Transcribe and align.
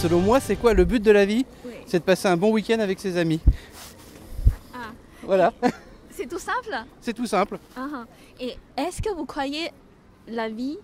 Selon 0.00 0.20
moi, 0.20 0.38
c'est 0.38 0.54
quoi 0.54 0.72
le 0.72 0.84
but 0.84 1.02
de 1.02 1.10
la 1.10 1.26
vie 1.26 1.44
Oui. 1.64 1.72
C'est 1.86 1.98
de 1.98 2.04
passer 2.04 2.28
un 2.28 2.36
bon 2.36 2.52
week-end 2.52 2.78
avec 2.78 3.00
ses 3.00 3.16
amis. 3.16 3.40
Ah. 4.72 4.92
Voilà, 5.24 5.52
C'est 6.10 6.28
tout 6.28 6.38
simple? 6.38 6.76
C'est 7.00 7.12
tout 7.12 7.26
simple. 7.26 7.58
Ah, 7.76 7.86
ah. 7.92 8.04
Et 8.38 8.56
est-ce 8.76 9.02
que 9.02 9.12
vous 9.12 9.24
croyez 9.26 9.70
la 10.28 10.48
vie 10.48 10.78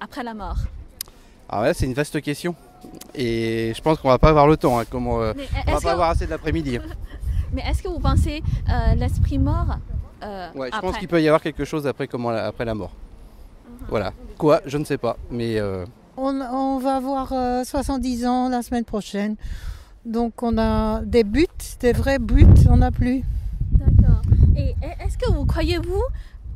après 0.00 0.22
la 0.22 0.34
mort? 0.34 0.58
Alors 1.48 1.64
là, 1.64 1.74
c'est 1.74 1.86
une 1.86 1.94
vaste 1.94 2.22
question. 2.22 2.54
Et 3.14 3.72
je 3.76 3.80
pense 3.82 3.98
qu'on 3.98 4.08
va 4.08 4.18
pas 4.18 4.30
avoir 4.30 4.46
le 4.46 4.56
temps. 4.56 4.78
hein, 4.78 4.84
comment, 4.90 5.20
euh, 5.22 5.32
Mais 5.36 5.46
on 5.66 5.70
va 5.72 5.76
pas 5.76 5.80
que, 5.82 5.88
avoir 5.88 6.10
assez 6.10 6.26
de 6.26 6.30
l'après-midi. 6.30 6.78
mais 7.52 7.62
est-ce 7.68 7.82
que 7.82 7.88
vous 7.88 8.00
pensez 8.00 8.42
euh, 8.68 8.94
l'esprit 8.94 9.38
mort 9.38 9.76
euh, 10.22 10.48
Ouais, 10.54 10.70
je 10.70 10.76
après 10.76 10.88
pense 10.88 10.98
qu'il 10.98 11.08
peut 11.08 11.22
y 11.22 11.28
avoir 11.28 11.40
quelque 11.42 11.64
chose 11.64 11.86
après, 11.86 12.06
comment, 12.08 12.30
après 12.30 12.64
la 12.64 12.74
mort. 12.74 12.92
Mhm. 13.68 13.86
Voilà. 13.88 14.12
Quoi 14.38 14.60
Je 14.66 14.78
ne 14.78 14.84
sais 14.84 14.98
pas. 14.98 15.16
Mais 15.30 15.58
euh, 15.58 15.84
On, 16.16 16.40
on 16.40 16.78
va 16.78 16.96
avoir 16.96 17.32
euh, 17.32 17.62
70 17.64 18.26
ans 18.26 18.48
la 18.48 18.62
semaine 18.62 18.84
prochaine. 18.84 19.36
Donc 20.04 20.42
on 20.42 20.58
a 20.58 21.00
des 21.02 21.24
buts, 21.24 21.46
des 21.80 21.92
vrais 21.92 22.18
buts, 22.18 22.46
on 22.68 22.76
n'a 22.78 22.90
plus. 22.90 23.22
D'accord. 23.72 24.20
Et 24.56 24.74
est-ce 25.04 25.16
que 25.16 25.30
vous 25.32 25.46
croyez-vous 25.46 26.02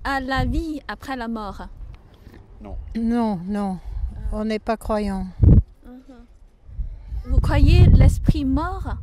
à 0.04 0.20
la 0.20 0.44
vie 0.44 0.80
après 0.86 1.16
la 1.16 1.28
mort? 1.28 1.66
Non, 2.96 3.38
non, 3.46 3.78
on 4.32 4.44
n'est 4.44 4.58
pas 4.58 4.76
croyant. 4.76 5.26
Vous 7.26 7.40
croyez 7.40 7.86
l'esprit 7.86 8.44
mort? 8.44 8.96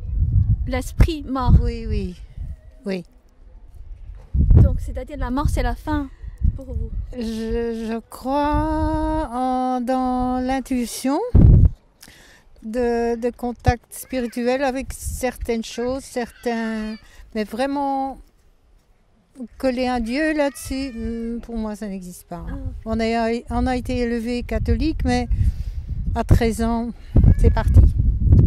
L'esprit 0.66 1.22
mort. 1.22 1.54
Oui, 1.62 1.86
oui, 1.88 2.16
oui. 2.84 3.04
Donc, 4.62 4.80
c'est-à-dire 4.80 5.16
la 5.18 5.30
mort, 5.30 5.48
c'est 5.48 5.62
la 5.62 5.74
fin 5.74 6.08
pour 6.56 6.66
vous. 6.66 6.90
Je, 7.12 7.86
je 7.88 7.98
crois 8.10 9.28
en- 9.32 9.80
dans 9.80 10.44
l'intuition 10.44 11.18
de, 12.62 13.16
de 13.20 13.30
contact 13.30 13.92
spirituel 13.92 14.62
avec 14.64 14.92
certaines 14.92 15.64
choses, 15.64 16.02
certains... 16.02 16.96
Mais 17.34 17.44
vraiment, 17.44 18.18
coller 19.58 19.86
un 19.86 20.00
Dieu 20.00 20.34
là-dessus, 20.36 20.90
hmm, 20.90 21.40
pour 21.40 21.56
moi, 21.56 21.76
ça 21.76 21.86
n'existe 21.86 22.26
pas. 22.26 22.44
Ah. 22.48 22.54
On 22.86 22.98
a, 22.98 23.30
on 23.50 23.66
a 23.66 23.76
été 23.76 23.98
élevé 23.98 24.42
catholique, 24.42 25.00
mais 25.04 25.28
à 26.16 26.24
13 26.24 26.62
ans, 26.62 26.90
c'est 27.38 27.52
parti. 27.52 27.80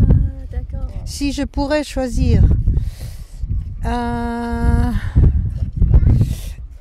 Ah. 0.02 0.78
Si 1.06 1.32
je 1.32 1.44
pourrais 1.44 1.84
choisir 1.84 2.44
un- 3.84 4.94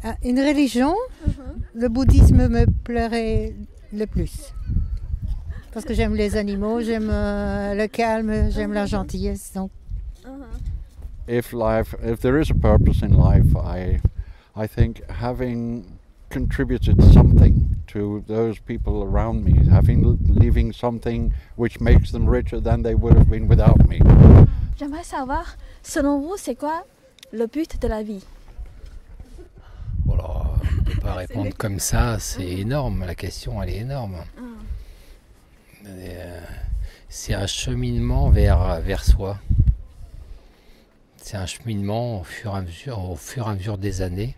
un- 0.04 0.16
une 0.24 0.38
religion, 0.40 0.94
le 1.74 1.88
bouddhisme 1.88 2.48
me 2.48 2.66
plairait 2.84 3.54
le 3.92 4.06
plus. 4.06 4.52
Parce 5.72 5.84
que 5.84 5.94
j'aime 5.94 6.14
les 6.14 6.36
animaux, 6.36 6.80
j'aime 6.80 7.10
euh, 7.10 7.74
le 7.74 7.86
calme, 7.86 8.50
j'aime 8.50 8.72
la 8.72 8.86
gentillesse. 8.86 9.52
Donc, 9.54 9.70
if 11.28 11.52
life 11.52 11.94
if 12.02 12.20
there 12.20 12.40
is 12.40 12.50
a 12.50 12.54
purpose 12.54 13.02
in 13.02 13.10
life 13.10 13.54
i 13.54 14.00
i 14.56 14.66
think 14.66 15.02
having 15.10 15.84
contributed 16.30 16.96
something 17.12 17.67
to 17.88 18.22
those 18.26 18.58
people 18.60 19.02
around 19.02 19.42
me 19.44 19.54
having 19.70 20.16
leaving 20.28 20.72
something 20.72 21.32
which 21.56 21.80
makes 21.80 22.10
them 22.12 22.28
richer 22.28 22.60
than 22.60 22.82
they 22.82 22.94
would 22.94 23.16
have 23.16 23.28
been 23.28 23.48
without 23.48 23.76
me 23.88 23.98
J'aimerais 24.78 25.02
savoir, 25.04 25.56
selon 25.82 26.20
vous, 26.20 26.36
c'est 26.36 26.54
quoi 26.54 26.84
le 27.32 27.46
but 27.48 27.80
de 27.82 27.88
la 27.88 28.02
vie? 28.04 28.24
Voilà, 30.06 30.24
on 30.54 30.56
ne 30.56 30.84
peut 30.84 31.00
pas 31.00 31.14
répondre 31.26 31.50
comme 31.56 31.80
ça, 31.80 32.18
c'est 32.20 32.46
énorme, 32.46 33.04
la 33.04 33.16
question 33.16 33.60
elle 33.62 33.70
est 33.70 33.78
énorme. 33.78 34.16
Euh, 35.86 36.40
C'est 37.08 37.34
un 37.34 37.46
cheminement 37.46 38.28
vers, 38.30 38.80
vers 38.80 39.02
soi. 39.04 39.38
C'est 41.16 41.36
un 41.36 41.46
cheminement 41.46 42.20
au 42.20 42.24
fur, 42.24 42.54
et 42.54 42.58
à 42.58 42.60
mesure, 42.62 43.10
au 43.10 43.16
fur 43.16 43.46
et 43.48 43.50
à 43.50 43.54
mesure 43.54 43.78
des 43.78 44.02
années. 44.02 44.36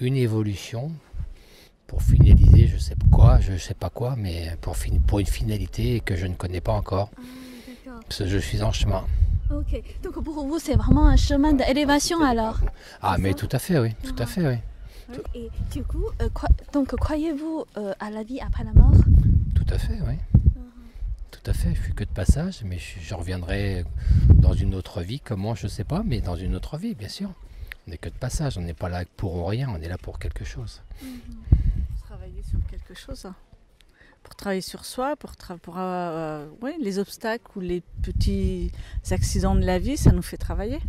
Une 0.00 0.16
évolution 0.16 0.90
pour 1.86 2.02
finaliser, 2.02 2.66
je 2.66 2.78
sais 2.78 2.94
quoi, 3.10 3.40
je 3.40 3.56
sais 3.56 3.74
pas 3.74 3.90
quoi, 3.90 4.16
mais 4.16 4.56
pour, 4.60 4.76
fin- 4.76 4.98
pour 5.06 5.18
une 5.20 5.26
finalité 5.26 6.00
que 6.00 6.16
je 6.16 6.26
ne 6.26 6.34
connais 6.34 6.60
pas 6.60 6.72
encore. 6.72 7.10
D'accord. 7.66 8.00
Parce 8.08 8.18
que 8.18 8.26
je 8.26 8.38
suis 8.38 8.62
en 8.62 8.72
chemin. 8.72 9.04
Ok. 9.50 9.82
Donc, 10.02 10.22
pour 10.24 10.46
vous, 10.46 10.58
c'est 10.58 10.74
vraiment 10.74 11.06
un 11.06 11.16
chemin 11.16 11.52
d'élévation 11.52 12.22
alors? 12.22 12.60
Ah, 13.02 13.16
mais 13.18 13.34
tout 13.34 13.48
à 13.52 13.58
fait, 13.58 13.78
oui, 13.78 13.90
tout 14.02 14.16
à 14.18 14.26
fait, 14.26 14.46
oui. 14.46 14.56
Et 15.34 15.50
du 15.70 15.84
coup, 15.84 16.06
euh, 16.22 16.28
donc, 16.72 16.94
croyez-vous 16.96 17.64
euh, 17.76 17.92
à 18.00 18.10
la 18.10 18.22
vie 18.22 18.40
après 18.40 18.64
la 18.64 18.72
mort? 18.72 18.90
Tout 19.54 19.66
à 19.68 19.78
fait, 19.78 19.98
oui. 20.08 20.14
Tout 21.30 21.50
à 21.50 21.52
fait, 21.52 21.74
je 21.74 21.82
suis 21.82 21.92
que 21.92 22.04
de 22.04 22.08
passage, 22.08 22.62
mais 22.64 22.78
je, 22.78 23.00
je 23.06 23.14
reviendrai 23.14 23.84
dans 24.30 24.54
une 24.54 24.74
autre 24.74 25.02
vie, 25.02 25.20
comment, 25.20 25.54
je 25.54 25.66
sais 25.68 25.84
pas, 25.84 26.02
mais 26.04 26.22
dans 26.22 26.36
une 26.36 26.56
autre 26.56 26.78
vie, 26.78 26.94
bien 26.94 27.08
sûr. 27.10 27.30
On 27.86 27.90
n'est 27.90 27.98
que 27.98 28.08
de 28.08 28.14
passage, 28.14 28.56
on 28.56 28.62
n'est 28.62 28.72
pas 28.72 28.88
là 28.88 29.04
pour 29.18 29.46
rien, 29.46 29.68
on 29.70 29.80
est 29.82 29.88
là 29.88 29.98
pour 29.98 30.18
quelque 30.18 30.44
chose. 30.46 30.80
Travailler 32.24 32.42
sur 32.42 32.58
quelque 32.66 32.94
chose. 32.94 33.26
Pour 34.22 34.34
travailler 34.34 34.62
sur 34.62 34.84
soi, 34.86 35.16
pour, 35.16 35.32
tra- 35.32 35.58
pour 35.58 35.74
euh, 35.76 36.48
ouais, 36.62 36.76
les 36.80 36.98
obstacles 36.98 37.46
ou 37.56 37.60
les 37.60 37.82
petits 38.02 38.72
accidents 39.10 39.54
de 39.54 39.64
la 39.64 39.78
vie, 39.78 39.98
ça 39.98 40.10
nous 40.12 40.22
fait 40.22 40.38
travailler. 40.38 40.80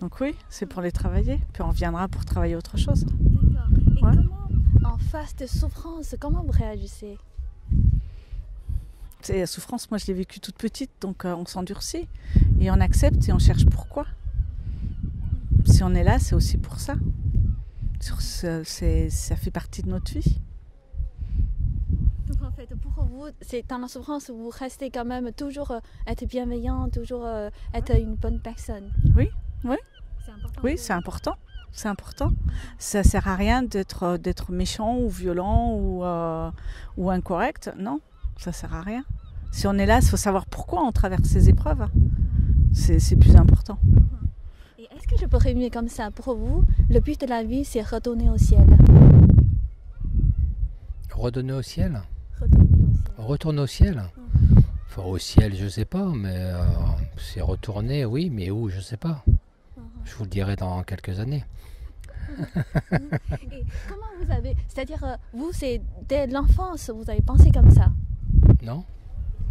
Donc 0.00 0.20
oui, 0.20 0.34
c'est 0.50 0.66
pour 0.66 0.82
les 0.82 0.92
travailler. 0.92 1.40
Puis 1.54 1.62
on 1.62 1.68
reviendra 1.68 2.08
pour 2.08 2.24
travailler 2.26 2.56
autre 2.56 2.76
chose. 2.76 3.06
D'accord. 3.06 3.68
Et 3.96 4.04
Ouais. 4.04 4.16
comment, 4.16 4.94
en 4.94 4.98
face 4.98 5.34
de 5.36 5.46
souffrance, 5.46 6.14
comment 6.20 6.42
vous 6.42 6.52
réagissez? 6.52 7.16
La 9.30 9.46
souffrance, 9.46 9.90
moi 9.90 9.96
je 9.96 10.04
l'ai 10.06 10.12
vécue 10.12 10.38
toute 10.38 10.56
petite, 10.58 10.90
donc 11.00 11.24
euh, 11.24 11.34
on 11.34 11.46
s'endurcit 11.46 12.06
et 12.60 12.70
on 12.70 12.78
accepte 12.80 13.26
et 13.26 13.32
on 13.32 13.38
cherche 13.38 13.64
pourquoi. 13.64 14.04
Si 15.64 15.82
on 15.82 15.94
est 15.94 16.04
là, 16.04 16.18
c'est 16.18 16.34
aussi 16.34 16.58
pour 16.58 16.78
ça. 16.78 16.96
Ça 18.00 18.62
fait 19.36 19.50
partie 19.50 19.82
de 19.82 19.88
notre 19.88 20.12
vie. 20.12 20.38
Donc, 22.26 22.42
en 22.42 22.50
fait, 22.50 22.68
pour 22.76 22.92
vous, 23.24 23.30
c'est 23.40 23.66
dans 23.68 23.78
la 23.78 23.88
souffrance, 23.88 24.30
vous 24.30 24.50
restez 24.50 24.90
quand 24.90 25.04
même 25.04 25.32
toujours 25.32 25.70
euh, 25.70 25.78
être 26.06 26.24
bienveillant, 26.26 26.88
toujours 26.88 27.24
euh, 27.24 27.50
être 27.74 27.94
une 27.96 28.14
bonne 28.14 28.40
personne. 28.40 28.92
Oui, 29.16 29.28
oui. 29.64 29.76
C'est 30.24 30.32
important. 30.32 30.60
Oui, 30.62 30.78
c'est 30.78 30.92
important. 30.92 31.34
C'est 31.72 31.88
important. 31.88 32.30
Ça 32.78 33.02
sert 33.02 33.26
à 33.26 33.34
rien 33.34 33.62
d'être 33.62 34.16
d'être 34.16 34.52
méchant 34.52 34.98
ou 34.98 35.08
violent 35.08 35.72
ou, 35.72 36.04
euh, 36.04 36.50
ou 36.96 37.10
incorrect. 37.10 37.72
Non, 37.76 38.00
ça 38.36 38.52
sert 38.52 38.74
à 38.74 38.82
rien. 38.82 39.04
Si 39.50 39.66
on 39.66 39.74
est 39.74 39.86
là, 39.86 39.98
il 40.00 40.06
faut 40.06 40.16
savoir 40.16 40.46
pourquoi 40.46 40.82
on 40.82 40.92
traverse 40.92 41.24
ces 41.24 41.48
épreuves. 41.48 41.86
C'est 42.72 43.00
c'est 43.00 43.16
plus 43.16 43.36
important. 43.36 43.78
Et 44.78 44.84
est-ce 44.94 45.08
que 45.08 45.16
je 45.18 45.26
peux 45.26 45.36
résumer 45.36 45.70
comme 45.70 45.88
ça 45.88 46.10
Pour 46.10 46.36
vous, 46.36 46.64
le 46.90 47.00
but 47.00 47.20
de 47.20 47.26
la 47.26 47.42
vie, 47.42 47.64
c'est 47.64 47.82
retourner 47.82 48.30
au 48.30 48.38
ciel. 48.38 48.66
Redonner 51.12 51.52
au 51.54 51.62
ciel? 51.62 52.02
Retourner 53.18 53.60
au 53.60 53.66
ciel. 53.66 53.88
Retourner 53.90 54.02
au 54.02 54.08
ciel 54.08 54.64
Enfin, 54.96 55.02
au 55.08 55.18
ciel, 55.18 55.56
je 55.56 55.66
sais 55.68 55.84
pas, 55.84 56.04
mais 56.14 56.36
euh, 56.36 56.62
c'est 57.16 57.40
retourner, 57.40 58.04
oui, 58.04 58.30
mais 58.30 58.50
où, 58.52 58.68
je 58.68 58.78
sais 58.80 58.96
pas. 58.96 59.24
Je 60.04 60.14
vous 60.14 60.22
le 60.24 60.30
dirai 60.30 60.54
dans 60.54 60.82
quelques 60.84 61.18
années. 61.18 61.44
Et 62.38 63.64
comment 63.88 64.06
vous 64.22 64.30
avez, 64.30 64.54
c'est-à-dire 64.68 65.02
euh, 65.02 65.16
vous, 65.32 65.50
c'est 65.52 65.80
dès 66.08 66.26
l'enfance, 66.28 66.90
vous 66.90 67.10
avez 67.10 67.22
pensé 67.22 67.50
comme 67.50 67.70
ça? 67.70 67.86
Non 68.62 68.84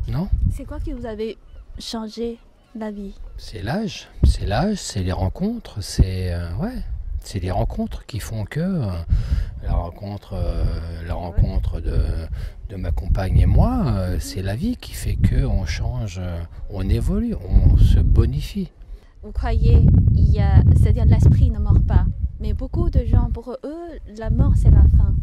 Non 0.07 0.29
C'est 0.51 0.63
quoi 0.65 0.79
qui 0.79 0.93
vous 0.93 1.05
avez 1.05 1.37
changé 1.77 2.39
la 2.75 2.91
vie? 2.91 3.13
C'est 3.37 3.61
l'âge, 3.61 4.07
c'est 4.23 4.45
l'âge, 4.45 4.77
c'est 4.77 5.03
les 5.03 5.11
rencontres, 5.11 5.81
c'est 5.83 6.33
euh, 6.33 6.55
ouais, 6.55 6.83
c'est 7.23 7.39
les 7.39 7.51
rencontres 7.51 8.05
qui 8.05 8.19
font 8.19 8.45
que 8.45 8.59
euh, 8.59 8.91
la 9.63 9.73
rencontre, 9.73 10.33
euh, 10.33 10.63
la 11.07 11.13
rencontre 11.15 11.79
de, 11.81 11.97
de 12.69 12.75
ma 12.75 12.91
compagne 12.91 13.37
et 13.39 13.45
moi, 13.45 13.85
euh, 13.87 14.17
c'est 14.19 14.41
la 14.41 14.55
vie 14.55 14.75
qui 14.77 14.93
fait 14.93 15.15
que 15.15 15.45
on 15.45 15.65
change, 15.65 16.19
on 16.69 16.87
évolue, 16.89 17.35
on 17.49 17.77
se 17.77 17.99
bonifie. 17.99 18.69
Vous 19.23 19.31
croyez, 19.31 19.85
il 20.13 20.29
y 20.29 20.39
a, 20.39 20.61
c'est-à-dire 20.75 21.05
l'esprit 21.05 21.49
ne 21.49 21.59
meurt 21.59 21.85
pas. 21.85 22.05
Mais 22.41 22.51
beaucoup 22.53 22.89
de 22.89 23.05
gens, 23.05 23.29
pour 23.33 23.51
eux, 23.63 23.89
la 24.17 24.29
mort 24.29 24.51
c'est 24.55 24.69
la 24.71 24.81
fin. 24.97 25.13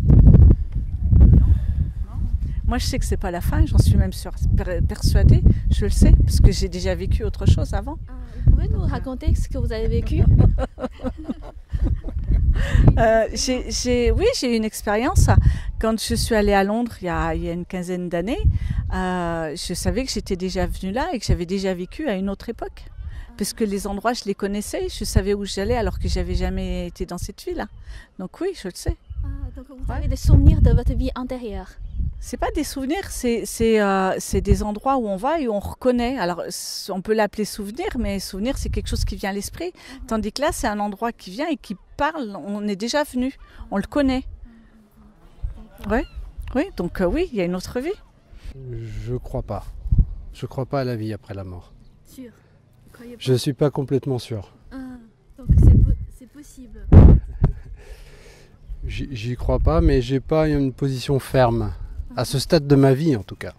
Moi, 2.66 2.78
je 2.78 2.86
sais 2.86 3.00
que 3.00 3.04
c'est 3.04 3.16
pas 3.16 3.32
la 3.32 3.40
fin. 3.40 3.66
J'en 3.66 3.78
suis 3.78 3.96
même 3.96 4.12
sur- 4.12 4.30
per- 4.56 4.80
persuadée. 4.86 5.42
Je 5.72 5.86
le 5.86 5.90
sais 5.90 6.12
parce 6.24 6.38
que 6.40 6.52
j'ai 6.52 6.68
déjà 6.68 6.94
vécu 6.94 7.24
autre 7.24 7.44
chose 7.44 7.74
avant. 7.74 7.98
vous 8.46 8.52
pouvez 8.52 8.68
nous 8.68 8.80
raconter 8.82 9.34
ce 9.34 9.48
que 9.48 9.58
vous 9.58 9.72
avez 9.72 9.88
vécu? 9.88 10.22
Euh, 12.98 13.26
j'ai, 13.32 14.10
oui, 14.10 14.26
j'ai 14.38 14.52
eu 14.52 14.56
une 14.56 14.64
expérience. 14.64 15.26
Quand 15.80 15.98
je 16.00 16.14
suis 16.14 16.34
allée 16.34 16.52
à 16.52 16.64
Londres 16.64 16.92
il 17.00 17.06
y 17.06 17.08
a, 17.08 17.34
il 17.34 17.44
y 17.44 17.48
a 17.48 17.52
une 17.52 17.64
quinzaine 17.64 18.08
d'années, 18.08 18.42
euh, 18.94 19.56
je 19.56 19.74
savais 19.74 20.04
que 20.04 20.10
j'étais 20.10 20.36
déjà 20.36 20.66
venue 20.66 20.92
là 20.92 21.08
et 21.12 21.18
que 21.18 21.24
j'avais 21.24 21.46
déjà 21.46 21.72
vécu 21.74 22.08
à 22.08 22.14
une 22.14 22.28
autre 22.28 22.48
époque. 22.48 22.84
Parce 23.38 23.54
que 23.54 23.64
les 23.64 23.86
endroits, 23.86 24.12
je 24.12 24.24
les 24.26 24.34
connaissais, 24.34 24.88
je 24.90 25.04
savais 25.04 25.32
où 25.32 25.46
j'allais 25.46 25.76
alors 25.76 25.98
que 25.98 26.08
j'avais 26.08 26.34
jamais 26.34 26.88
été 26.88 27.06
dans 27.06 27.16
cette 27.16 27.42
ville-là. 27.42 27.68
Donc 28.18 28.40
oui, 28.40 28.48
je 28.60 28.68
le 28.68 28.74
sais. 28.74 28.96
Ah, 29.24 29.28
donc 29.56 29.66
vous 29.68 29.92
avez 29.92 30.08
des 30.08 30.16
souvenirs 30.16 30.60
de 30.62 30.70
votre 30.70 30.94
vie 30.94 31.10
antérieure. 31.16 31.68
C'est 32.22 32.36
pas 32.36 32.50
des 32.54 32.64
souvenirs, 32.64 33.10
c'est 33.10 33.46
c'est 33.46 33.80
euh, 33.80 34.14
c'est 34.18 34.42
des 34.42 34.62
endroits 34.62 34.98
où 34.98 35.06
on 35.08 35.16
va 35.16 35.40
et 35.40 35.48
on 35.48 35.58
reconnaît. 35.58 36.18
Alors 36.18 36.42
on 36.90 37.00
peut 37.00 37.14
l'appeler 37.14 37.46
souvenir, 37.46 37.86
mais 37.98 38.18
souvenir 38.18 38.58
c'est 38.58 38.68
quelque 38.68 38.88
chose 38.88 39.04
qui 39.06 39.16
vient 39.16 39.30
à 39.30 39.32
l'esprit. 39.32 39.72
Tandis 40.06 40.30
que 40.32 40.42
là 40.42 40.48
c'est 40.52 40.66
un 40.66 40.80
endroit 40.80 41.12
qui 41.12 41.30
vient 41.30 41.48
et 41.48 41.56
qui 41.56 41.76
parle. 41.96 42.36
On 42.46 42.68
est 42.68 42.76
déjà 42.76 43.04
venu, 43.04 43.34
on 43.70 43.78
le 43.78 43.84
connaît. 43.84 44.24
Ouais, 45.88 46.04
oui. 46.54 46.64
Donc 46.76 47.00
euh, 47.00 47.06
oui, 47.06 47.28
il 47.32 47.38
y 47.38 47.40
a 47.40 47.44
une 47.44 47.56
autre 47.56 47.80
vie. 47.80 47.88
Je 48.70 49.14
crois 49.16 49.42
pas. 49.42 49.64
Je 50.34 50.44
crois 50.44 50.66
pas 50.66 50.80
à 50.80 50.84
la 50.84 50.96
vie 50.96 51.14
après 51.14 51.32
la 51.32 51.44
mort. 51.44 51.72
Sûr. 52.04 52.30
Vous 52.84 52.90
croyez 52.92 53.12
pas 53.16 53.18
Je 53.18 53.32
suis 53.32 53.54
pas 53.54 53.70
complètement 53.70 54.18
sûr. 54.18 54.52
Ah, 54.72 54.76
donc 55.38 55.48
c'est 55.58 55.82
po- 55.82 55.90
c'est 56.18 56.26
possible. 56.30 56.86
J'y 58.86 59.36
crois 59.36 59.58
pas, 59.58 59.80
mais 59.80 60.00
j'ai 60.00 60.20
pas 60.20 60.48
une 60.48 60.72
position 60.72 61.18
ferme. 61.18 61.72
À 62.16 62.24
ce 62.24 62.38
stade 62.38 62.66
de 62.66 62.74
ma 62.74 62.92
vie, 62.92 63.14
en 63.14 63.22
tout 63.22 63.36
cas. 63.36 63.52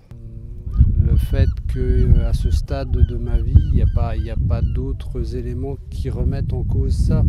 Le 0.97 1.15
fait 1.15 1.47
que 1.67 2.07
à 2.25 2.33
ce 2.33 2.49
stade 2.51 2.91
de 2.91 3.15
ma 3.15 3.37
vie, 3.37 3.53
il 3.55 3.71
n'y 3.71 3.81
a 3.81 3.85
pas, 3.93 4.13
pas 4.49 4.61
d'autres 4.61 5.35
éléments 5.35 5.77
qui 5.89 6.09
remettent 6.09 6.53
en 6.53 6.63
cause 6.63 6.93
ça. 6.93 7.23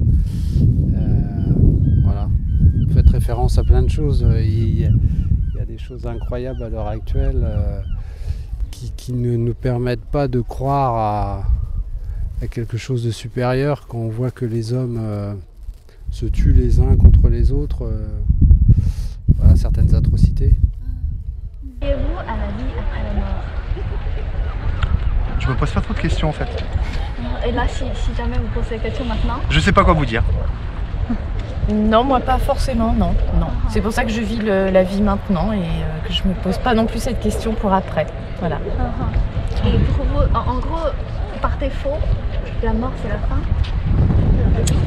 Euh, 0.60 1.52
voilà. 2.04 2.28
Vous 2.80 2.92
faites 2.92 3.08
référence 3.10 3.58
à 3.58 3.64
plein 3.64 3.82
de 3.82 3.90
choses. 3.90 4.26
Il 4.40 4.80
y 4.80 4.86
a, 4.86 5.64
des 5.64 5.78
choses 5.78 6.06
incroyables 6.06 6.62
à 6.64 6.68
l'heure 6.68 6.88
actuelle 6.88 7.42
euh, 7.44 7.80
qui, 8.70 9.12
ne 9.12 9.36
nous 9.36 9.54
permettent 9.54 10.04
pas 10.04 10.26
de 10.26 10.40
croire 10.40 10.96
à, 10.96 11.46
à 12.42 12.48
quelque 12.48 12.76
chose 12.76 13.04
de 13.04 13.12
supérieur 13.12 13.86
quand 13.86 13.98
on 13.98 14.08
voit 14.08 14.32
que 14.32 14.44
les 14.44 14.72
hommes 14.72 14.98
euh, 15.00 15.34
se 16.12 16.26
tuent 16.26 16.52
les 16.52 16.78
uns 16.78 16.94
contre 16.96 17.28
les 17.28 17.50
autres. 17.52 17.84
euh, 17.84 18.06
voilà, 19.38 19.56
certaines 19.56 19.92
atrocités. 19.94 20.52
Croyez-vous 21.80 22.18
à 22.20 22.36
la 22.36 22.46
vie 22.56 22.70
après 22.78 23.02
la 23.02 23.14
mort 23.20 23.42
Je 25.40 25.48
me 25.48 25.54
pose 25.54 25.70
pas 25.72 25.80
trop 25.80 25.94
de 25.94 25.98
questions 25.98 26.28
en 26.28 26.32
fait. 26.32 26.48
Et 27.46 27.50
là, 27.52 27.66
si, 27.66 27.84
si 27.94 28.14
jamais 28.16 28.36
vous 28.38 28.60
posez 28.60 28.76
la 28.76 28.82
question 28.82 29.04
maintenant, 29.04 29.40
Je 29.50 29.58
sais 29.58 29.72
pas 29.72 29.82
quoi 29.84 29.94
vous 29.94 30.04
dire. 30.06 30.22
Non, 31.72 32.04
moi 32.04 32.20
pas 32.20 32.38
forcément, 32.38 32.92
non. 32.92 33.14
non. 33.40 33.46
C'est 33.70 33.80
pour 33.80 33.92
ça 33.92 34.04
que 34.04 34.10
je 34.10 34.20
vis 34.20 34.36
le- 34.38 34.70
la 34.70 34.82
vie 34.84 35.00
maintenant 35.00 35.52
et 35.52 35.58
euh, 35.58 36.06
que 36.06 36.12
je 36.12 36.22
me 36.28 36.34
pose 36.34 36.58
pas 36.58 36.74
non 36.74 36.86
plus 36.86 36.98
cette 37.00 37.20
question 37.20 37.54
pour 37.54 37.72
après. 37.72 38.06
Voilà. 38.40 38.58
et 39.64 39.78
pour 39.96 40.04
vous, 40.04 40.22
en, 40.34 40.56
en 40.56 40.58
gros, 40.58 40.88
par 41.40 41.56
défaut, 41.58 41.96
la 42.62 42.72
mort 42.74 42.92
c'est 43.02 43.08
la 43.08 43.18
fin? 43.18 43.38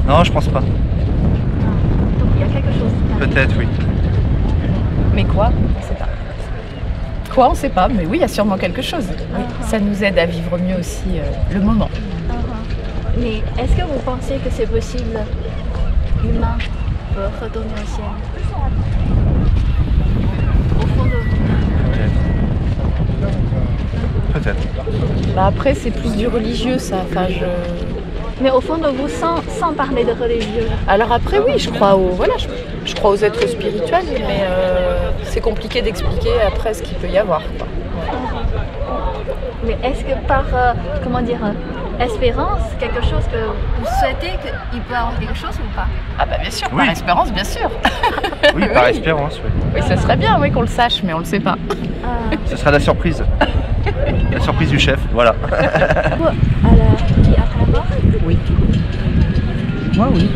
Non, 0.07 0.23
je 0.23 0.31
pense 0.31 0.47
pas. 0.49 0.61
Il 2.35 2.41
y 2.41 2.43
a 2.43 2.47
quelque 2.47 2.71
chose. 2.73 2.91
Peut-être, 3.19 3.55
oui. 3.57 3.67
Mais 5.13 5.23
quoi 5.23 5.51
On 5.77 5.81
sait 5.81 5.95
pas. 5.95 6.09
Quoi 7.33 7.49
On 7.51 7.55
sait 7.55 7.69
pas, 7.69 7.87
mais 7.87 8.05
oui, 8.05 8.17
il 8.17 8.21
y 8.21 8.23
a 8.23 8.27
sûrement 8.27 8.57
quelque 8.57 8.81
chose. 8.81 9.05
Oui. 9.09 9.43
Ça 9.61 9.79
nous 9.79 10.03
aide 10.03 10.19
à 10.19 10.25
vivre 10.25 10.57
mieux 10.57 10.77
aussi 10.79 11.17
euh, 11.17 11.31
le 11.53 11.61
moment. 11.61 11.89
Uh-huh. 11.89 13.19
Mais 13.19 13.37
est-ce 13.61 13.75
que 13.75 13.83
vous 13.83 13.99
pensez 14.03 14.35
que 14.35 14.49
c'est 14.51 14.69
possible 14.69 15.19
L'humain 16.23 16.57
peut 17.13 17.29
retourner 17.41 17.73
au 17.73 17.87
ciel? 17.87 18.05
Au 20.77 20.87
fond 20.87 21.05
de 21.05 21.11
vous. 21.11 21.35
Peut-être. 24.33 24.67
Bah 25.33 25.45
après, 25.47 25.73
c'est 25.73 25.91
plus 25.91 26.15
du 26.17 26.27
religieux, 26.27 26.77
ça. 26.77 27.05
Enfin, 27.09 27.27
je... 27.29 27.45
Mais 28.41 28.51
au 28.51 28.59
fond 28.59 28.77
de 28.77 28.87
vous, 28.89 29.07
sans, 29.07 29.37
sans 29.47 29.73
parler 29.73 30.03
de 30.03 30.11
religieux. 30.11 30.67
Alors 30.87 31.11
après, 31.11 31.39
oui, 31.39 31.57
je 31.57 31.69
crois 31.69 31.95
aux, 31.95 32.09
voilà, 32.09 32.33
je, 32.37 32.47
je 32.85 32.93
crois 32.95 33.11
aux 33.11 33.15
êtres 33.23 33.47
spirituels, 33.47 34.03
mais 34.11 34.41
euh, 34.43 35.09
c'est 35.23 35.39
compliqué 35.41 35.81
d'expliquer 35.81 36.41
après 36.45 36.73
ce 36.73 36.83
qu'il 36.83 36.97
peut 36.97 37.07
y 37.07 37.17
avoir. 37.17 37.41
quoi. 37.57 37.67
Mais 39.65 39.77
est-ce 39.83 40.03
que 40.03 40.13
par, 40.27 40.43
euh, 40.53 40.73
comment 41.03 41.21
dire, 41.21 41.39
euh, 41.43 42.03
espérance, 42.03 42.59
quelque 42.77 43.01
chose 43.03 43.23
que 43.31 43.37
vous 43.79 43.85
souhaitez 44.01 44.31
qu'il 44.71 44.81
peut 44.81 44.93
y 44.93 44.95
avoir 44.95 45.17
quelque 45.17 45.33
chose 45.35 45.55
ou 45.55 45.75
pas? 45.75 45.85
Ah 46.19 46.25
bah 46.25 46.35
bien 46.39 46.51
sûr, 46.51 46.67
Oui. 46.73 46.83
par 46.83 46.91
espérance, 46.91 47.31
bien 47.31 47.43
sûr. 47.45 47.69
Oui, 48.53 48.67
par 48.73 48.87
espérance, 48.87 49.39
oui. 49.43 49.49
Oui, 49.75 49.81
ça 49.87 49.95
serait 49.95 50.17
bien, 50.17 50.37
oui, 50.41 50.51
qu'on 50.51 50.61
le 50.61 50.67
sache, 50.67 51.01
mais 51.03 51.13
on 51.13 51.19
le 51.19 51.25
sait 51.25 51.39
pas. 51.39 51.55
Ah, 52.03 52.35
Ce 52.45 52.57
sera 52.57 52.71
la 52.71 52.79
surprise. 52.81 53.23
La 54.31 54.39
surprise 54.41 54.69
du 54.69 54.77
chef, 54.79 54.99
voilà. 55.13 55.33
à 55.51 55.55
la 55.55 55.67
vie 55.67 57.35
après 57.37 57.59
la 57.59 57.65
mort 57.71 57.85
Oui. 58.23 58.37
Moi, 59.95 60.09
oui. 60.13 60.29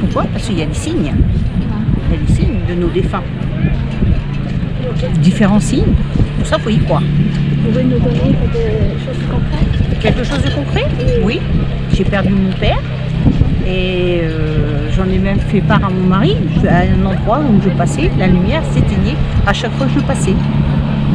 Pourquoi? 0.00 0.24
Parce 0.32 0.46
qu'il 0.46 0.58
y 0.58 0.62
a 0.62 0.66
des 0.66 0.74
signes. 0.74 1.12
Il 2.08 2.14
y 2.14 2.18
a 2.18 2.26
des 2.26 2.32
signes 2.32 2.60
de 2.68 2.74
nos 2.74 2.88
défunts. 2.88 3.22
Différents 5.20 5.60
signes. 5.60 5.94
Tout 6.38 6.44
ça, 6.44 6.56
il 6.58 6.62
faut 6.62 6.70
y 6.70 6.78
croire. 6.78 7.02
Vous 7.02 7.68
pouvez 7.68 7.84
nous 7.84 7.98
donner 7.98 8.36
des 8.52 9.04
choses 9.04 9.22
concrètes 9.30 10.00
Quelque 10.00 10.24
chose 10.24 10.42
de 10.42 10.50
concret? 10.50 10.86
Oui. 11.22 11.40
J'ai 11.92 12.04
perdu 12.04 12.30
mon 12.30 12.52
père. 12.52 12.78
Et 13.66 14.20
euh, 14.22 14.88
j'en 14.96 15.04
ai 15.04 15.18
même 15.18 15.38
fait 15.38 15.60
part 15.60 15.84
à 15.84 15.90
mon 15.90 16.06
mari. 16.06 16.36
À 16.68 16.80
un 16.80 17.04
endroit 17.04 17.40
où 17.40 17.60
je 17.62 17.68
passais, 17.70 18.10
la 18.18 18.26
lumière 18.26 18.62
s'éteignait 18.72 19.16
à 19.46 19.52
chaque 19.52 19.72
fois 19.72 19.86
que 19.86 20.00
je 20.00 20.04
passais. 20.04 20.34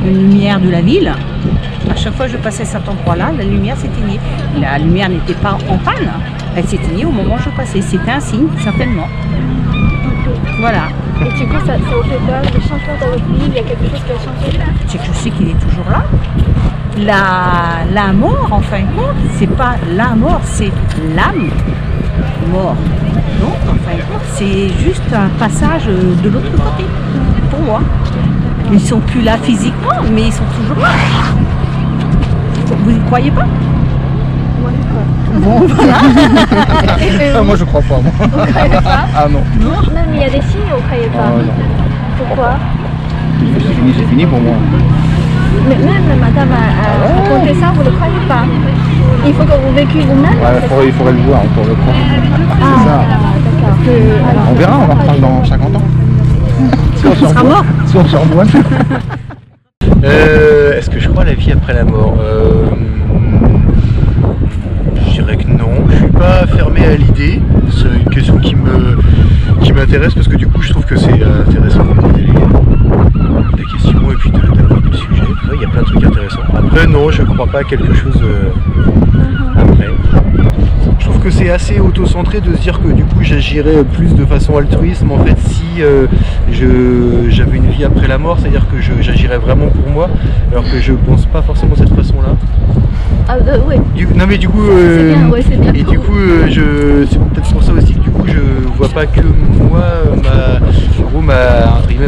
Une 0.06 0.32
lumière 0.32 0.60
de 0.60 0.70
la 0.70 0.82
ville. 0.82 1.12
À 1.90 1.96
chaque 1.96 2.14
fois 2.16 2.26
que 2.26 2.32
je 2.32 2.38
passais 2.38 2.66
cet 2.66 2.88
endroit-là, 2.88 3.32
la 3.38 3.44
lumière 3.44 3.78
s'éteignait. 3.78 4.20
La 4.60 4.78
lumière 4.78 5.10
n'était 5.10 5.34
pas 5.34 5.58
en 5.70 5.78
panne. 5.78 6.12
Elle 6.56 6.68
s'éteignait 6.68 7.06
au 7.06 7.12
moment 7.12 7.36
où 7.36 7.40
je 7.44 7.50
passais. 7.50 7.82
C'était 7.82 8.12
un 8.12 8.20
signe, 8.20 8.48
certainement. 8.64 9.08
Voilà. 10.60 10.88
Et 11.22 11.32
du 11.38 11.48
coup, 11.48 11.60
ça, 11.66 11.74
ça 11.74 11.78
vous 11.78 12.04
fait 12.10 12.20
peur, 12.28 12.42
le 12.44 12.62
changement 12.62 12.98
dans 13.00 13.08
votre 13.08 13.26
vie, 13.26 13.48
il 13.48 13.54
y 13.54 13.60
a 13.60 13.64
quelque 13.64 13.86
chose 13.90 14.02
qui 14.06 14.12
a 14.12 14.16
changé? 14.16 14.60
C'est 14.88 14.98
que 14.98 15.06
je 15.06 15.12
sais 15.14 15.30
qu'il 15.30 15.50
est 15.50 15.60
toujours 15.60 15.90
là. 15.90 16.04
La, 16.98 17.86
la 17.94 18.14
mort, 18.14 18.48
en 18.52 18.62
fin 18.62 18.80
de 18.80 18.86
compte, 18.96 19.16
c'est 19.38 19.48
pas 19.48 19.76
la 19.96 20.16
mort, 20.16 20.42
c'est 20.44 20.72
l'âme 21.16 21.50
mort. 22.52 22.76
Donc, 23.42 23.56
en 23.64 23.90
fin 23.90 23.98
de 23.98 24.02
compte, 24.02 24.24
c'est 24.34 24.70
juste 24.84 25.14
un 25.14 25.30
passage 25.40 25.86
de 25.86 26.30
l'autre 26.30 26.52
côté, 26.52 26.86
pour 27.50 27.60
moi. 27.62 27.82
Ils 28.72 28.80
sont 28.80 29.00
plus 29.00 29.22
là 29.22 29.38
physiquement, 29.38 30.02
mais 30.12 30.28
ils 30.28 30.34
sont 30.34 30.44
toujours 30.58 30.82
là. 30.82 30.90
Vous 32.84 32.92
y 32.92 33.00
croyez 33.02 33.32
pas 33.32 33.46
Bon, 35.36 35.60
voilà. 35.68 35.94
Ah, 37.36 37.44
moi, 37.44 37.56
je 37.56 37.64
crois 37.66 37.82
pas, 37.82 37.98
moi. 37.98 38.12
Vous 38.20 38.28
croyez 38.54 38.70
pas 38.70 39.06
Ah 39.18 39.28
non. 39.30 39.42
Même 39.94 40.06
il 40.14 40.22
y 40.22 40.24
a 40.24 40.30
des 40.30 40.42
signes, 40.42 40.62
vous 40.74 40.82
croyez 40.84 41.08
pas 41.08 41.28
non. 41.28 41.44
Pourquoi 42.18 42.52
C'est 43.40 43.74
fini, 43.74 43.94
c'est 43.98 44.06
fini 44.06 44.26
pour 44.26 44.40
moi. 44.40 44.54
Mais 45.68 45.76
même 45.76 46.20
madame 46.20 46.50
a, 46.52 46.56
a 46.56 47.34
raconté 47.34 47.54
ça, 47.60 47.72
vous 47.74 47.84
ne 47.84 47.90
le 47.90 47.96
croyez 47.96 48.20
pas 48.28 48.44
Il 49.26 49.34
faut 49.34 49.44
que 49.44 49.68
vous 49.68 49.74
vécuiez 49.76 50.06
vous-même 50.06 50.34
Ouais, 50.40 50.60
il 50.62 50.68
faudrait, 50.70 50.88
il 50.88 50.94
faudrait 50.94 51.14
le 51.14 51.20
voir 51.20 51.42
pour 51.54 51.66
le 51.66 51.76
croire. 51.76 51.96
Ah, 52.62 52.66
ça. 52.86 53.04
d'accord. 53.10 54.30
Alors, 54.30 54.44
On 54.50 54.54
verra, 54.54 54.78
on 54.78 54.86
va 54.88 54.94
reprendre 54.94 55.20
dans 55.20 55.46
50 55.46 55.76
ans. 55.76 55.82
Si 56.96 57.08
on 57.08 57.16
sera 57.30 57.44
mort. 57.44 57.66
Si 57.88 57.98
on. 57.98 58.06
Euh, 60.04 60.45
la 61.24 61.34
vie 61.34 61.52
après 61.52 61.74
la 61.74 61.84
mort 61.86 62.16
Euh, 62.22 62.66
Je 65.08 65.12
dirais 65.22 65.38
que 65.38 65.48
non. 65.48 65.70
Je 65.90 65.96
suis 65.98 66.08
pas 66.08 66.46
fermé 66.48 66.86
à 66.86 66.96
l'idée. 66.96 67.40
C'est 67.72 67.88
une 68.00 68.10
question 68.10 68.38
qui 68.38 68.56
me 68.56 68.98
qui 69.62 69.72
m'intéresse 69.74 70.14
parce 70.14 70.28
que 70.28 70.36
du 70.36 70.48
coup 70.48 70.62
je 70.62 70.70
trouve 70.72 70.86
que 70.86 70.96
c'est 70.96 71.24
intéressant 71.24 71.86
les 73.58 73.64
questions 73.66 74.12
et 74.12 74.16
puis 74.16 74.32
de- 74.32 74.40
d'aborder 74.40 74.90
le 74.90 74.98
sujet. 74.98 75.22
Ouais, 75.22 75.56
Il 75.56 75.62
y 75.62 75.66
a 75.66 75.68
plein 75.70 75.82
de 75.82 75.86
trucs 75.86 76.04
intéressants. 76.06 76.40
Après 76.56 76.88
non, 76.88 77.10
je 77.12 77.24
crois 77.24 77.48
pas 77.48 77.60
à 77.60 77.64
quelque 77.64 77.94
chose 77.94 78.20
euh, 78.24 78.50
après. 79.58 79.90
Je 81.00 81.06
trouve 81.06 81.20
que 81.20 81.30
c'est 81.30 81.50
assez 81.50 81.80
auto-centré 81.80 82.42
de 82.42 82.54
se 82.56 82.62
dire 82.62 82.80
que 82.82 82.88
du 82.92 83.04
coup 83.04 83.20
j'agirais 83.22 83.84
plus 83.84 84.14
de 84.16 84.26
façon 84.26 84.58
altruisme 84.58 85.12
en 85.12 85.20
fait 85.20 85.38
si 85.40 85.64
euh, 85.82 86.08
je 86.52 87.30
j'avais 87.30 87.58
une 87.58 87.68
vie 87.70 87.84
après 87.84 88.08
la 88.08 88.18
mort, 88.18 88.40
c'est-à-dire 88.40 88.66
que 88.72 88.82
je- 88.82 89.02
j'agirais 89.02 89.38
vraiment 89.38 89.68
pour 89.68 89.88
moi, 89.92 90.10
alors 90.52 90.64
que 90.64 90.80
je 90.82 90.94
pense 90.94 91.26
pas 91.26 91.42
forcément 91.42 91.74
de 91.74 91.80
cette 91.80 91.96
façon-là. 91.96 92.30
ah, 93.28 93.36
euh, 93.48 93.58
oui, 93.68 93.76
Du- 93.96 94.08
non 94.08 94.26
mais 94.28 94.38
du 94.38 94.48
coup, 94.50 94.62
c'est 94.66 94.74
euh, 94.74 95.14
bien, 95.16 95.30
ouais, 95.30 95.42
c'est 95.48 95.60
bien. 95.60 95.74
et 95.74 95.84
du 95.84 96.00
coup, 96.00 96.16
euh, 96.18 96.48
je, 96.50 97.06
c'est 97.10 97.20
peut-être 97.20 97.52
pour 97.52 97.64
ça 97.64 97.74
aussi 97.74 97.95
coup, 98.16 98.28
je 98.28 98.68
vois 98.74 98.90
pas 98.90 99.06
que 99.06 99.22
moi, 99.22 99.80
euh, 99.82 100.16
ma, 100.24 101.04
en 101.06 101.10
gros, 101.10 101.22
ma, 101.22 101.36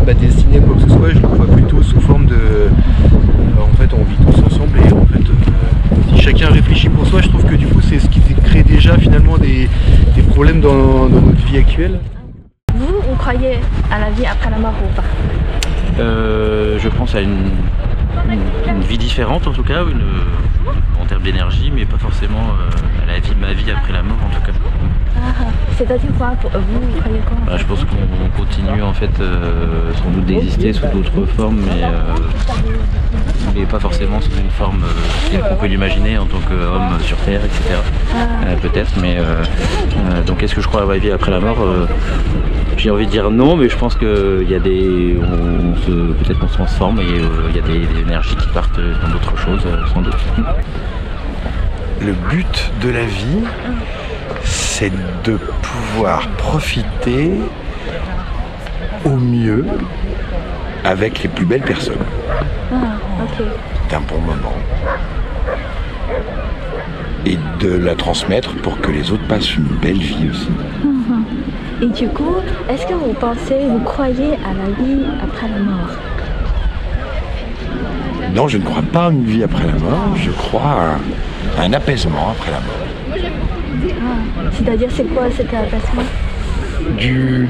ma 0.05 0.13
destinée, 0.13 0.59
quoi 0.59 0.75
que 0.75 0.81
ce 0.81 0.89
soit, 0.89 1.09
je 1.11 1.19
le 1.19 1.27
vois 1.27 1.47
plutôt 1.47 1.81
sous 1.81 1.99
forme 2.01 2.25
de, 2.27 2.35
euh, 2.35 2.69
en 3.61 3.75
fait, 3.77 3.89
on 3.93 4.03
vit 4.03 4.17
tous 4.17 4.43
ensemble 4.45 4.79
et 4.79 4.93
en 4.93 5.05
fait, 5.05 5.19
euh, 5.29 6.15
si 6.15 6.21
chacun 6.21 6.49
réfléchit 6.49 6.89
pour 6.89 7.05
soi, 7.07 7.21
je 7.21 7.29
trouve 7.29 7.45
que 7.45 7.55
du 7.55 7.67
coup, 7.67 7.81
c'est 7.81 7.99
ce 7.99 8.09
qui 8.09 8.21
crée 8.43 8.63
déjà 8.63 8.97
finalement 8.97 9.37
des, 9.37 9.69
des 10.15 10.21
problèmes 10.23 10.61
dans, 10.61 11.07
dans 11.07 11.21
notre 11.21 11.45
vie 11.45 11.57
actuelle. 11.57 11.99
Vous, 12.75 12.85
vous 12.87 13.15
croyez 13.17 13.59
à 13.91 13.99
la 13.99 14.09
vie 14.11 14.25
après 14.25 14.49
la 14.49 14.57
mort 14.59 14.73
ou 14.83 14.95
pas? 14.95 15.03
Euh, 15.99 16.77
je 16.79 16.89
pense 16.89 17.15
à 17.15 17.21
une, 17.21 17.31
une- 18.31 18.75
une 18.75 18.81
vie 18.83 18.97
différente 18.97 19.47
en 19.47 19.51
tout 19.51 19.63
cas, 19.63 19.83
une, 19.83 20.01
en 21.01 21.05
termes 21.05 21.23
d'énergie, 21.23 21.71
mais 21.73 21.85
pas 21.85 21.97
forcément 21.97 22.37
euh, 22.61 23.53
vie 23.53 23.71
après 23.71 23.93
la 23.93 24.03
mort 24.03 24.17
en 24.25 24.29
tout 24.35 24.41
cas. 24.41 24.51
Ah, 25.27 25.43
C'est-à-dire 25.77 26.09
quoi 26.17 26.27
pour 26.41 26.49
vous, 26.51 26.79
vous 26.79 26.99
croyez 26.99 27.19
quoi 27.19 27.37
Bah, 27.45 27.57
je 27.57 27.65
pense 27.65 27.83
qu'on 27.83 28.29
continue 28.41 28.81
en 28.81 28.93
fait 28.93 29.09
euh, 29.19 29.91
sans 29.95 30.09
doute 30.09 30.25
d'exister 30.25 30.73
sous 30.73 30.85
d'autres 30.87 31.25
formes, 31.35 31.57
mais, 31.65 31.83
euh, 31.83 32.15
mais 33.55 33.65
pas 33.65 33.79
forcément 33.79 34.19
sous 34.21 34.31
une 34.39 34.49
forme 34.49 34.83
euh, 34.83 35.31
telle 35.31 35.41
qu'on 35.41 35.55
peut 35.55 35.67
l'imaginer 35.67 36.17
en 36.17 36.25
tant 36.25 36.39
qu'homme 36.39 36.99
sur 37.01 37.17
Terre, 37.17 37.41
etc. 37.43 37.75
Euh, 38.15 38.55
Peut-être, 38.61 38.91
mais 39.01 39.17
euh, 39.17 39.43
euh, 40.13 40.23
donc 40.23 40.41
est-ce 40.43 40.55
que 40.55 40.61
je 40.61 40.67
crois 40.67 40.83
à 40.83 40.85
la 40.85 40.97
vie 40.97 41.11
après 41.11 41.31
la 41.31 41.39
mort 41.39 41.57
Euh, 41.61 41.85
J'ai 42.77 42.89
envie 42.89 43.05
de 43.05 43.11
dire 43.11 43.29
non, 43.29 43.55
mais 43.57 43.69
je 43.69 43.77
pense 43.77 43.95
qu'il 43.95 44.47
y 44.49 44.55
a 44.55 44.59
des, 44.59 45.17
on, 45.21 45.73
peut-être 46.23 46.39
qu'on 46.39 46.47
se 46.47 46.53
transforme 46.53 46.99
et 46.99 47.03
euh, 47.03 47.49
il 47.49 47.55
y 47.55 47.59
a 47.59 47.61
des, 47.61 47.85
des 47.85 48.01
énergies 48.01 48.35
qui 48.35 48.47
partent 48.49 48.79
dans 48.79 49.09
d'autres 49.09 49.37
choses, 49.37 49.61
sans 49.93 50.01
doute. 50.01 50.15
Le 52.01 52.13
but 52.29 52.71
de 52.83 52.89
la 52.89 53.03
vie, 53.05 53.39
c'est 54.79 54.91
de 55.23 55.39
pouvoir 55.63 56.27
profiter 56.37 57.31
au 59.05 59.15
mieux 59.15 59.65
avec 60.83 61.23
les 61.23 61.29
plus 61.29 61.47
belles 61.47 61.63
personnes 61.63 62.05
Ah, 62.71 62.99
ok. 63.23 63.43
d'un 63.89 64.01
bon 64.01 64.19
moment 64.19 64.53
et 67.25 67.39
de 67.59 67.75
la 67.75 67.95
transmettre 67.95 68.53
pour 68.57 68.79
que 68.79 68.91
les 68.91 69.11
autres 69.11 69.25
passent 69.27 69.55
une 69.55 69.63
belle 69.81 69.97
vie 69.97 70.29
aussi. 70.29 70.51
Mhm. 70.83 71.23
Et 71.81 71.87
du 71.87 72.07
coup, 72.09 72.35
est-ce 72.69 72.85
que 72.85 72.93
vous 72.93 73.13
pensez, 73.13 73.57
vous 73.67 73.79
croyez 73.79 74.33
à 74.45 74.53
la 74.53 74.69
vie 74.85 75.01
après 75.23 75.47
la 75.49 75.57
mort? 75.57 75.89
Non, 78.35 78.47
je 78.47 78.59
ne 78.59 78.63
crois 78.63 78.83
pas 78.83 79.07
à 79.07 79.09
une 79.09 79.25
vie 79.25 79.43
après 79.43 79.65
la 79.65 79.73
mort, 79.73 80.15
je 80.17 80.29
crois 80.29 80.99
à 81.57 81.63
un 81.63 81.73
apaisement 81.73 82.29
après 82.29 82.51
la 82.51 82.59
mort. 82.59 82.86
Ah, 84.01 84.41
C'est-à-dire, 84.51 84.89
c'est 84.91 85.03
quoi 85.13 85.29
cet 85.31 85.53
abaissement 85.53 86.03
Du, 86.97 87.47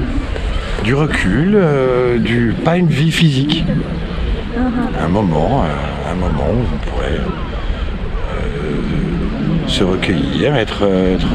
du 0.84 0.94
recul, 0.94 1.52
euh, 1.54 2.18
du, 2.18 2.54
pas 2.64 2.76
une 2.76 2.86
vie 2.88 3.10
physique. 3.12 3.64
Un 5.00 5.08
moment, 5.08 5.64
euh, 5.64 6.10
un 6.10 6.14
moment 6.14 6.44
où 6.50 6.64
on 6.74 6.90
pourrait 6.90 7.20
euh, 8.32 9.66
se 9.66 9.84
recueillir, 9.84 10.54
être, 10.56 10.82
être 10.82 11.26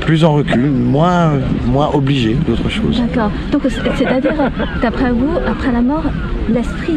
plus 0.00 0.24
en 0.24 0.34
recul, 0.34 0.70
moins, 0.70 1.32
moins 1.66 1.90
obligé 1.92 2.34
d'autre 2.34 2.68
chose. 2.70 3.00
D'accord. 3.00 3.30
Donc, 3.50 3.62
c'est- 3.68 3.80
c'est-à-dire, 3.96 4.50
d'après 4.80 5.10
vous, 5.12 5.30
après 5.46 5.70
la 5.72 5.82
mort, 5.82 6.04
l'esprit 6.48 6.96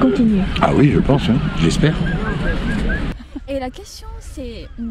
continue. 0.00 0.42
Ah 0.60 0.70
oui, 0.74 0.90
je 0.94 1.00
pense, 1.00 1.22
hein, 1.28 1.36
j'espère. 1.60 1.94
Et 3.48 3.58
la 3.60 3.70
question, 3.70 4.08
c'est, 4.20 4.68
hmm, 4.78 4.84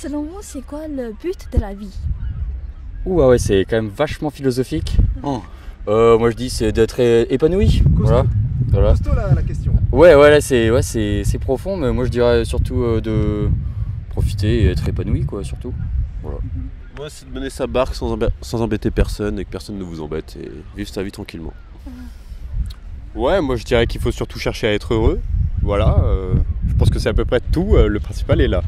selon 0.00 0.22
vous, 0.22 0.38
c'est 0.40 0.62
quoi 0.62 0.88
le 0.88 1.12
but 1.22 1.48
de 1.52 1.58
la 1.58 1.74
vie? 1.74 1.94
Ouh, 3.04 3.20
ah 3.20 3.28
ouais, 3.28 3.38
c'est 3.38 3.66
quand 3.68 3.76
même 3.76 3.90
vachement 3.90 4.30
philosophique. 4.30 4.96
Euh, 5.88 6.18
moi 6.18 6.30
je 6.30 6.36
dis 6.36 6.50
c'est 6.50 6.72
d'être 6.72 7.00
épanoui. 7.00 7.82
Voilà. 7.94 8.24
voilà. 8.68 8.94
la, 9.14 9.34
la 9.34 9.42
question. 9.42 9.72
Ouais, 9.92 10.14
ouais, 10.14 10.30
là 10.30 10.40
c'est 10.40 10.70
ouais, 10.70 10.82
c'est 10.82 11.22
c'est 11.24 11.38
profond, 11.38 11.76
mais 11.76 11.92
moi 11.92 12.04
je 12.04 12.10
dirais 12.10 12.44
surtout 12.44 12.82
euh, 12.82 13.00
de 13.00 13.48
profiter 14.10 14.62
et 14.62 14.70
être 14.70 14.88
épanoui, 14.88 15.24
quoi, 15.24 15.44
surtout. 15.44 15.72
Voilà. 16.22 16.38
Moi, 16.96 17.08
c'est 17.08 17.26
de 17.26 17.34
mener 17.34 17.48
sa 17.48 17.66
barque 17.66 17.94
sans, 17.94 18.12
embêter 18.60 18.90
personne 18.90 19.38
et 19.38 19.44
que 19.44 19.50
personne 19.50 19.78
ne 19.78 19.82
vous 19.82 20.02
embête 20.02 20.36
et 20.36 20.50
vivre 20.76 20.90
sa 20.90 21.02
vie 21.02 21.12
tranquillement. 21.12 21.54
Ouais, 23.14 23.40
moi 23.40 23.56
je 23.56 23.64
dirais 23.64 23.86
qu'il 23.86 24.00
faut 24.00 24.12
surtout 24.12 24.38
chercher 24.38 24.66
à 24.68 24.72
être 24.72 24.94
heureux. 24.94 25.20
Voilà, 25.62 25.98
euh, 26.04 26.34
je 26.68 26.74
pense 26.74 26.90
que 26.90 26.98
c'est 26.98 27.08
à 27.08 27.14
peu 27.14 27.24
près 27.24 27.40
tout. 27.40 27.74
euh, 27.76 27.86
le 27.86 28.00
principal 28.00 28.40
est 28.40 28.48
là. 28.48 28.62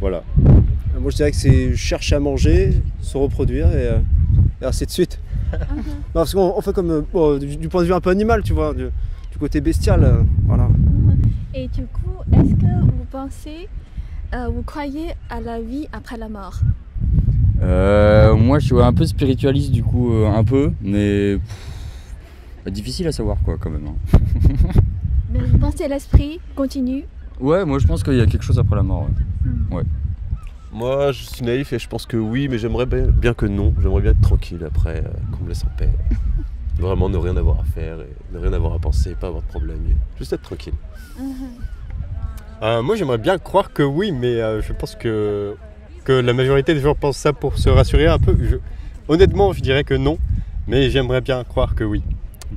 Voilà. 0.00 0.22
Euh, 0.46 1.00
Moi 1.00 1.10
je 1.10 1.16
dirais 1.16 1.30
que 1.30 1.36
c'est 1.36 1.74
chercher 1.76 2.16
à 2.16 2.20
manger, 2.20 2.74
se 3.00 3.16
reproduire 3.16 3.68
et, 3.68 3.88
euh, 3.88 3.98
et 4.62 4.64
ainsi 4.64 4.86
de 4.86 4.90
suite. 4.90 5.20
non, 5.52 5.58
parce 6.12 6.34
qu'on 6.34 6.52
on 6.56 6.60
fait 6.60 6.72
comme 6.74 6.90
euh, 6.90 7.02
bon, 7.12 7.38
du, 7.38 7.56
du 7.56 7.68
point 7.68 7.82
de 7.82 7.86
vue 7.86 7.94
un 7.94 8.00
peu 8.00 8.10
animal, 8.10 8.42
tu 8.42 8.52
vois, 8.52 8.74
du, 8.74 8.84
du 9.32 9.38
côté 9.38 9.60
bestial, 9.60 10.04
euh, 10.04 10.22
voilà. 10.46 10.68
Et 11.54 11.68
du 11.68 11.82
coup, 11.86 12.10
est-ce 12.32 12.54
que 12.54 12.82
vous 12.84 13.06
pensez, 13.10 13.68
euh, 14.34 14.48
vous 14.48 14.62
croyez 14.62 15.12
à 15.30 15.40
la 15.40 15.60
vie 15.60 15.88
après 15.92 16.16
la 16.16 16.28
mort? 16.28 16.60
Euh, 17.60 18.36
moi 18.36 18.60
je 18.60 18.66
suis 18.66 18.80
un 18.80 18.92
peu 18.92 19.04
spiritualiste 19.04 19.72
du 19.72 19.82
coup, 19.82 20.12
un 20.26 20.44
peu, 20.44 20.70
mais 20.80 21.38
pff, 22.64 22.72
difficile 22.72 23.08
à 23.08 23.12
savoir 23.12 23.38
quoi 23.44 23.56
quand 23.58 23.70
même. 23.70 23.86
hein. 23.88 24.18
Mais 25.32 25.40
vous 25.40 25.58
pensez 25.58 25.84
à 25.84 25.88
l'esprit 25.88 26.40
continue? 26.54 27.04
Ouais, 27.40 27.64
moi 27.64 27.78
je 27.78 27.86
pense 27.86 28.02
qu'il 28.02 28.14
y 28.14 28.20
a 28.20 28.26
quelque 28.26 28.44
chose 28.44 28.58
après 28.58 28.76
la 28.76 28.82
mort. 28.82 29.02
ouais. 29.02 29.08
Ouais. 29.70 29.82
Moi, 30.72 31.12
je 31.12 31.22
suis 31.24 31.44
naïf 31.44 31.72
et 31.72 31.78
je 31.78 31.88
pense 31.88 32.04
que 32.06 32.16
oui, 32.16 32.48
mais 32.48 32.58
j'aimerais 32.58 32.86
bien, 32.86 33.34
que 33.34 33.46
non. 33.46 33.72
J'aimerais 33.80 34.02
bien 34.02 34.10
être 34.10 34.20
tranquille 34.20 34.62
après, 34.66 34.98
euh, 34.98 35.08
qu'on 35.32 35.44
me 35.44 35.48
laisse 35.48 35.64
en 35.64 35.70
paix. 35.78 35.88
Vraiment 36.78 37.08
ne 37.08 37.16
rien 37.16 37.36
avoir 37.36 37.58
à 37.60 37.64
faire 37.64 37.96
et 38.00 38.34
ne 38.34 38.38
rien 38.38 38.52
avoir 38.52 38.74
à 38.74 38.78
penser, 38.78 39.14
pas 39.18 39.28
avoir 39.28 39.42
de 39.42 39.48
problème. 39.48 39.78
Juste 40.18 40.32
être 40.32 40.42
tranquille. 40.42 40.74
Euh, 42.62 42.82
moi 42.82 42.96
j'aimerais 42.96 43.18
bien 43.18 43.38
croire 43.38 43.72
que 43.72 43.82
oui, 43.82 44.12
mais 44.12 44.40
euh, 44.40 44.60
je 44.62 44.72
pense 44.72 44.94
que, 44.96 45.56
que 46.04 46.12
la 46.12 46.32
majorité 46.32 46.74
des 46.74 46.80
gens 46.80 46.94
pensent 46.94 47.16
ça 47.16 47.32
pour 47.32 47.58
se 47.58 47.68
rassurer 47.68 48.06
un 48.06 48.18
peu. 48.18 48.36
Je- 48.40 48.56
honnêtement, 49.08 49.52
je 49.52 49.60
dirais 49.60 49.84
que 49.84 49.94
non, 49.94 50.18
mais 50.66 50.90
j'aimerais 50.90 51.20
bien 51.20 51.42
croire 51.44 51.74
que 51.74 51.82
oui. 51.84 52.02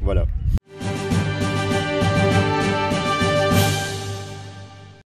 Voilà. 0.01 0.25